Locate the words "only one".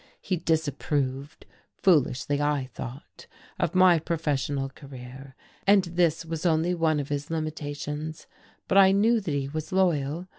6.43-6.99